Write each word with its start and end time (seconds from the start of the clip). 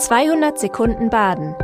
200 0.00 0.58
Sekunden 0.58 1.10
Baden. 1.10 1.54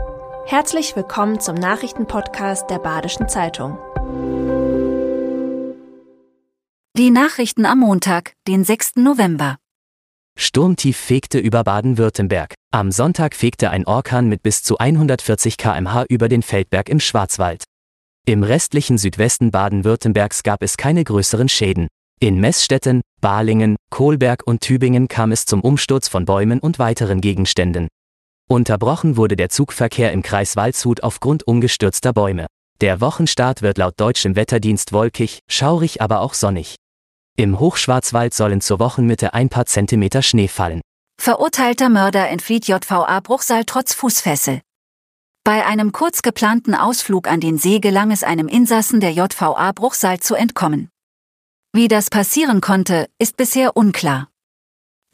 Herzlich 0.45 0.95
willkommen 0.95 1.41
zum 1.41 1.55
Nachrichtenpodcast 1.55 2.69
der 2.69 2.79
Badischen 2.79 3.31
Zeitung. 3.31 3.79
Die 6.99 7.11
Nachrichten 7.11 7.65
am 7.65 7.79
Montag, 7.79 8.35
den 8.47 8.63
6. 8.63 8.97
November. 8.97 9.57
Sturmtief 10.39 10.99
fegte 10.99 11.39
über 11.39 11.65
Baden-Württemberg. 11.65 12.53
Am 12.73 12.93
Sonntag 12.93 13.35
fegte 13.35 13.71
ein 13.71 13.87
Orkan 13.87 14.29
mit 14.29 14.43
bis 14.43 14.63
zu 14.63 14.77
140 14.77 15.57
km/h 15.57 16.05
über 16.11 16.29
den 16.29 16.43
Feldberg 16.43 16.91
im 16.91 17.01
Schwarzwald. 17.01 17.65
Im 18.27 18.43
restlichen 18.43 18.99
Südwesten 18.99 19.51
Baden-Württembergs 19.51 20.43
gab 20.43 20.63
es 20.63 20.77
keine 20.77 21.05
größeren 21.05 21.49
Schäden. 21.49 21.89
In 22.21 22.39
Messstetten, 22.39 23.01
Balingen, 23.23 23.77
Kohlberg 23.91 24.47
und 24.47 24.61
Tübingen 24.61 25.09
kam 25.09 25.33
es 25.33 25.47
zum 25.47 25.63
Umsturz 25.63 26.09
von 26.09 26.27
Bäumen 26.27 26.61
und 26.61 26.79
weiteren 26.79 27.23
Gegenständen. 27.23 27.89
Unterbrochen 28.49 29.17
wurde 29.17 29.35
der 29.35 29.49
Zugverkehr 29.49 30.13
im 30.13 30.23
Kreis 30.23 30.55
Waldshut 30.55 31.03
aufgrund 31.03 31.49
umgestürzter 31.49 32.13
Bäume. 32.13 32.47
Der 32.81 33.01
Wochenstart 33.01 33.61
wird 33.61 33.77
laut 33.77 33.95
deutschem 33.99 34.37
Wetterdienst 34.37 34.93
wolkig, 34.93 35.41
schaurig 35.49 36.01
aber 36.01 36.21
auch 36.21 36.33
sonnig. 36.33 36.77
Im 37.37 37.59
Hochschwarzwald 37.59 38.35
sollen 38.35 38.61
zur 38.61 38.79
Wochenmitte 38.79 39.35
ein 39.35 39.49
paar 39.49 39.67
Zentimeter 39.67 40.23
Schnee 40.23 40.47
fallen. 40.47 40.81
Verurteilter 41.21 41.89
Mörder 41.89 42.29
entflieht 42.29 42.69
JVA 42.69 43.19
Bruchsal 43.21 43.65
trotz 43.65 43.95
Fußfessel. 43.95 44.61
Bei 45.43 45.67
einem 45.67 45.91
kurz 45.91 46.23
geplanten 46.23 46.75
Ausflug 46.75 47.29
an 47.29 47.41
den 47.41 47.59
See 47.59 47.81
gelang 47.81 48.13
es 48.13 48.23
einem 48.23 48.47
Insassen 48.47 49.01
der 49.01 49.13
JVA 49.13 49.73
Bruchsal 49.73 50.21
zu 50.21 50.35
entkommen. 50.37 50.89
Wie 51.73 51.89
das 51.89 52.11
passieren 52.11 52.61
konnte, 52.61 53.09
ist 53.19 53.37
bisher 53.37 53.77
unklar. 53.77 54.29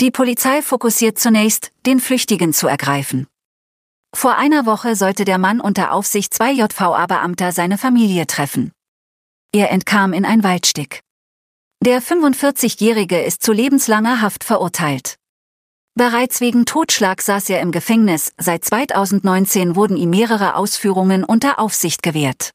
Die 0.03 0.11
Polizei 0.11 0.63
fokussiert 0.63 1.21
zunächst, 1.21 1.71
den 1.87 2.01
Flüchtigen 2.01 2.53
zu 2.53 2.67
ergreifen. 2.67 3.29
Vor 4.13 4.37
einer 4.37 4.67
Woche 4.67 4.97
sollte 4.97 5.25
der 5.25 5.39
Mann 5.39 5.61
unter 5.61 5.93
Aufsicht 5.93 6.35
zwei 6.35 6.51
JVA-Beamter 6.51 7.53
seine 7.53 7.79
Familie 7.79 8.27
treffen. 8.27 8.73
Er 9.55 9.71
entkam 9.71 10.13
in 10.13 10.25
ein 10.25 10.43
Waldstück. 10.43 10.99
Der 11.85 12.03
45-Jährige 12.03 13.23
ist 13.23 13.45
zu 13.45 13.53
lebenslanger 13.53 14.21
Haft 14.21 14.43
verurteilt. 14.43 15.19
Bereits 15.95 16.41
wegen 16.41 16.67
Totschlag 16.67 17.23
saß 17.23 17.51
er 17.51 17.61
im 17.61 17.71
Gefängnis, 17.71 18.33
seit 18.37 18.65
2019 18.65 19.77
wurden 19.77 19.97
ihm 19.97 20.11
mehrere 20.11 20.57
Ausführungen 20.57 21.23
unter 21.23 21.61
Aufsicht 21.61 22.03
gewährt. 22.03 22.51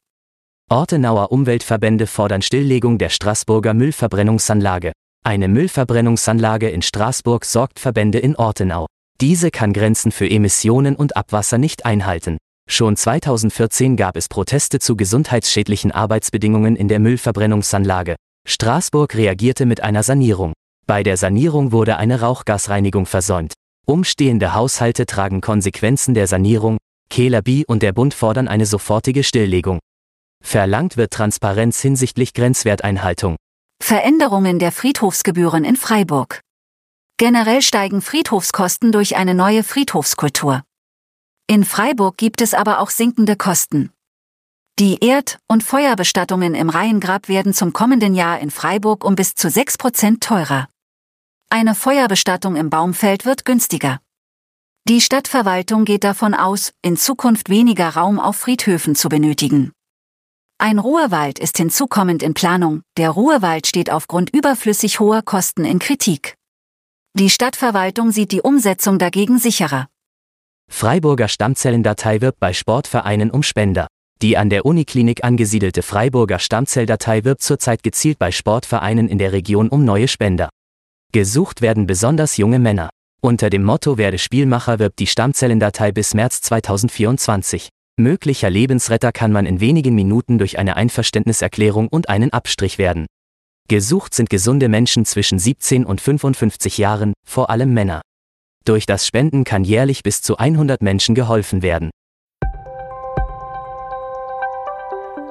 Ortenauer 0.68 1.32
Umweltverbände 1.32 2.08
fordern 2.08 2.42
Stilllegung 2.42 2.98
der 2.98 3.08
Straßburger 3.08 3.72
Müllverbrennungsanlage. 3.72 4.92
Eine 5.28 5.48
Müllverbrennungsanlage 5.48 6.70
in 6.70 6.80
Straßburg 6.80 7.44
sorgt 7.44 7.80
Verbände 7.80 8.18
in 8.18 8.34
Ortenau. 8.36 8.86
Diese 9.20 9.50
kann 9.50 9.72
Grenzen 9.72 10.10
für 10.10 10.30
Emissionen 10.30 10.96
und 10.96 11.16
Abwasser 11.16 11.58
nicht 11.58 11.84
einhalten. 11.84 12.38
Schon 12.66 12.96
2014 12.96 13.96
gab 13.96 14.16
es 14.16 14.28
Proteste 14.28 14.78
zu 14.78 14.96
gesundheitsschädlichen 14.96 15.92
Arbeitsbedingungen 15.92 16.76
in 16.76 16.88
der 16.88 16.98
Müllverbrennungsanlage. 16.98 18.16
Straßburg 18.46 19.14
reagierte 19.16 19.66
mit 19.66 19.82
einer 19.82 20.02
Sanierung. 20.02 20.54
Bei 20.86 21.02
der 21.02 21.16
Sanierung 21.16 21.72
wurde 21.72 21.98
eine 21.98 22.20
Rauchgasreinigung 22.20 23.04
versäumt. 23.04 23.52
Umstehende 23.86 24.54
Haushalte 24.54 25.04
tragen 25.04 25.40
Konsequenzen 25.40 26.14
der 26.14 26.26
Sanierung. 26.26 26.78
Kehler 27.10 27.42
B 27.42 27.64
und 27.66 27.82
der 27.82 27.92
Bund 27.92 28.14
fordern 28.14 28.48
eine 28.48 28.66
sofortige 28.66 29.24
Stilllegung. 29.24 29.78
Verlangt 30.42 30.96
wird 30.96 31.10
Transparenz 31.10 31.80
hinsichtlich 31.82 32.32
Grenzwerteinhaltung. 32.32 33.36
Veränderungen 33.80 34.58
der 34.58 34.72
Friedhofsgebühren 34.72 35.64
in 35.64 35.76
Freiburg. 35.76 36.42
Generell 37.16 37.62
steigen 37.62 38.02
Friedhofskosten 38.02 38.92
durch 38.92 39.16
eine 39.16 39.34
neue 39.34 39.62
Friedhofskultur. 39.64 40.62
In 41.46 41.64
Freiburg 41.64 42.16
gibt 42.16 42.40
es 42.40 42.54
aber 42.54 42.80
auch 42.80 42.90
sinkende 42.90 43.36
Kosten. 43.36 43.90
Die 44.78 45.02
Erd- 45.02 45.38
und 45.48 45.64
Feuerbestattungen 45.64 46.54
im 46.54 46.70
Reihengrab 46.70 47.28
werden 47.28 47.54
zum 47.54 47.72
kommenden 47.72 48.14
Jahr 48.14 48.38
in 48.38 48.50
Freiburg 48.50 49.04
um 49.04 49.16
bis 49.16 49.34
zu 49.34 49.48
6% 49.48 50.20
teurer. 50.20 50.68
Eine 51.50 51.74
Feuerbestattung 51.74 52.54
im 52.56 52.70
Baumfeld 52.70 53.24
wird 53.24 53.44
günstiger. 53.44 54.00
Die 54.86 55.00
Stadtverwaltung 55.00 55.84
geht 55.84 56.04
davon 56.04 56.34
aus, 56.34 56.72
in 56.82 56.96
Zukunft 56.96 57.48
weniger 57.48 57.88
Raum 57.88 58.20
auf 58.20 58.36
Friedhöfen 58.36 58.94
zu 58.94 59.08
benötigen. 59.08 59.72
Ein 60.60 60.80
Ruhrwald 60.80 61.38
ist 61.38 61.56
hinzukommend 61.56 62.20
in 62.20 62.34
Planung, 62.34 62.82
der 62.96 63.10
Ruhrwald 63.10 63.68
steht 63.68 63.92
aufgrund 63.92 64.34
überflüssig 64.34 64.98
hoher 64.98 65.22
Kosten 65.22 65.64
in 65.64 65.78
Kritik. 65.78 66.34
Die 67.14 67.30
Stadtverwaltung 67.30 68.10
sieht 68.10 68.32
die 68.32 68.42
Umsetzung 68.42 68.98
dagegen 68.98 69.38
sicherer. 69.38 69.86
Freiburger 70.68 71.28
Stammzellendatei 71.28 72.20
wirbt 72.20 72.40
bei 72.40 72.52
Sportvereinen 72.52 73.30
um 73.30 73.44
Spender. 73.44 73.86
Die 74.20 74.36
an 74.36 74.50
der 74.50 74.66
Uniklinik 74.66 75.22
angesiedelte 75.22 75.82
Freiburger 75.82 76.40
Stammzelldatei 76.40 77.22
wirbt 77.22 77.42
zurzeit 77.42 77.84
gezielt 77.84 78.18
bei 78.18 78.32
Sportvereinen 78.32 79.08
in 79.08 79.18
der 79.18 79.30
Region 79.30 79.68
um 79.68 79.84
neue 79.84 80.08
Spender. 80.08 80.48
Gesucht 81.12 81.62
werden 81.62 81.86
besonders 81.86 82.36
junge 82.36 82.58
Männer. 82.58 82.90
Unter 83.20 83.48
dem 83.48 83.62
Motto 83.62 83.96
Werde 83.96 84.18
Spielmacher 84.18 84.80
wirbt 84.80 84.98
die 84.98 85.06
Stammzellendatei 85.06 85.92
bis 85.92 86.14
März 86.14 86.40
2024. 86.40 87.68
Möglicher 87.98 88.48
Lebensretter 88.48 89.10
kann 89.10 89.32
man 89.32 89.44
in 89.44 89.60
wenigen 89.60 89.94
Minuten 89.94 90.38
durch 90.38 90.58
eine 90.58 90.76
Einverständniserklärung 90.76 91.88
und 91.88 92.08
einen 92.08 92.32
Abstrich 92.32 92.78
werden. 92.78 93.06
Gesucht 93.68 94.14
sind 94.14 94.30
gesunde 94.30 94.68
Menschen 94.68 95.04
zwischen 95.04 95.40
17 95.40 95.84
und 95.84 96.00
55 96.00 96.78
Jahren, 96.78 97.12
vor 97.26 97.50
allem 97.50 97.74
Männer. 97.74 98.00
Durch 98.64 98.86
das 98.86 99.04
Spenden 99.04 99.42
kann 99.42 99.64
jährlich 99.64 100.04
bis 100.04 100.22
zu 100.22 100.36
100 100.36 100.80
Menschen 100.80 101.16
geholfen 101.16 101.62
werden. 101.62 101.90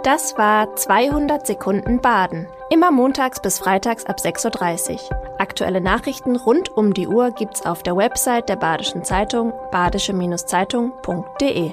Das 0.04 0.38
war 0.38 0.76
200 0.76 1.48
Sekunden 1.48 2.02
Baden. 2.02 2.48
Immer 2.70 2.92
montags 2.92 3.42
bis 3.42 3.60
freitags 3.60 4.06
ab 4.06 4.18
6.30 4.20 4.94
Uhr. 4.94 5.00
Aktuelle 5.40 5.80
Nachrichten 5.80 6.36
rund 6.36 6.68
um 6.70 6.94
die 6.94 7.08
Uhr 7.08 7.32
gibt's 7.32 7.66
auf 7.66 7.82
der 7.82 7.96
Website 7.96 8.50
der 8.50 8.58
Badischen 8.58 9.06
Zeitung 9.06 9.54
badische-zeitung.de. 9.72 11.72